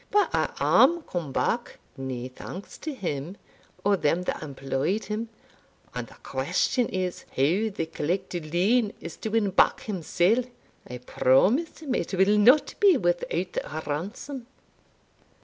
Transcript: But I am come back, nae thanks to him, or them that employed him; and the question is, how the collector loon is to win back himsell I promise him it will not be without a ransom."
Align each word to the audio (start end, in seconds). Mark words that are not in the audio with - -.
But 0.09 0.31
I 0.33 0.51
am 0.59 1.03
come 1.03 1.31
back, 1.31 1.77
nae 1.95 2.27
thanks 2.27 2.79
to 2.79 2.91
him, 2.95 3.37
or 3.85 3.95
them 3.97 4.23
that 4.23 4.41
employed 4.41 5.03
him; 5.05 5.29
and 5.93 6.07
the 6.07 6.15
question 6.23 6.87
is, 6.89 7.25
how 7.37 7.69
the 7.69 7.85
collector 7.93 8.39
loon 8.39 8.93
is 8.99 9.15
to 9.17 9.29
win 9.29 9.51
back 9.51 9.81
himsell 9.81 10.45
I 10.89 10.97
promise 10.97 11.77
him 11.81 11.93
it 11.93 12.15
will 12.15 12.39
not 12.39 12.73
be 12.79 12.97
without 12.97 13.57
a 13.63 13.83
ransom." 13.85 14.47